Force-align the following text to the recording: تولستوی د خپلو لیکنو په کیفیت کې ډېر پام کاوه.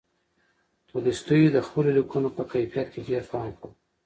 تولستوی 0.89 1.43
د 1.51 1.57
خپلو 1.67 1.89
لیکنو 1.97 2.29
په 2.37 2.43
کیفیت 2.51 2.87
کې 2.93 3.01
ډېر 3.09 3.23
پام 3.31 3.49
کاوه. 3.59 3.69